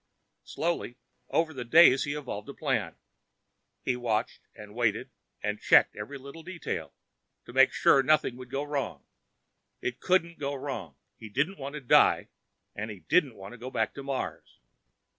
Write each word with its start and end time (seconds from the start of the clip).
Slowly, 0.45 0.97
over 1.29 1.53
the 1.53 1.63
days, 1.63 2.05
he 2.05 2.15
evolved 2.15 2.49
a 2.49 2.55
plan. 2.55 2.95
He 3.83 3.95
watched 3.95 4.41
and 4.55 4.73
waited 4.73 5.11
and 5.43 5.61
checked 5.61 5.95
each 5.95 6.01
little 6.19 6.41
detail 6.41 6.95
to 7.45 7.53
make 7.53 7.71
sure 7.71 8.01
nothing 8.01 8.35
would 8.37 8.49
go 8.49 8.63
wrong. 8.63 9.05
It 9.79 9.99
couldn't 9.99 10.39
go 10.39 10.55
wrong. 10.55 10.95
He 11.17 11.29
didn't 11.29 11.59
want 11.59 11.73
to 11.75 11.81
die, 11.81 12.29
and 12.75 12.89
he 12.89 13.01
didn't 13.01 13.35
want 13.35 13.51
to 13.51 13.59
go 13.59 13.69
back 13.69 13.93
to 13.93 14.01
Mars. 14.01 14.57